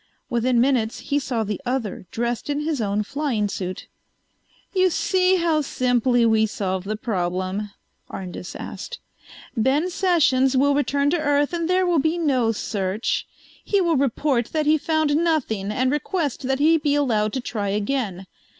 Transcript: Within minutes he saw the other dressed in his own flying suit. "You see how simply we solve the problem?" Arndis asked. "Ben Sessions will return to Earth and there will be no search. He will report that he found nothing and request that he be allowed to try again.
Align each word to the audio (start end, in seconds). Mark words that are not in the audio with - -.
Within 0.31 0.59
minutes 0.59 0.99
he 1.01 1.19
saw 1.19 1.43
the 1.43 1.61
other 1.63 2.07
dressed 2.09 2.49
in 2.49 2.61
his 2.61 2.81
own 2.81 3.03
flying 3.03 3.47
suit. 3.47 3.85
"You 4.73 4.89
see 4.89 5.35
how 5.35 5.61
simply 5.61 6.25
we 6.25 6.47
solve 6.47 6.85
the 6.85 6.95
problem?" 6.95 7.69
Arndis 8.09 8.55
asked. 8.59 8.97
"Ben 9.55 9.91
Sessions 9.91 10.57
will 10.57 10.73
return 10.73 11.11
to 11.11 11.19
Earth 11.21 11.53
and 11.53 11.69
there 11.69 11.85
will 11.85 11.99
be 11.99 12.17
no 12.17 12.51
search. 12.51 13.27
He 13.63 13.79
will 13.79 13.95
report 13.95 14.47
that 14.53 14.65
he 14.65 14.75
found 14.79 15.15
nothing 15.15 15.71
and 15.71 15.91
request 15.91 16.47
that 16.47 16.57
he 16.57 16.79
be 16.79 16.95
allowed 16.95 17.31
to 17.33 17.39
try 17.39 17.67
again. 17.69 18.25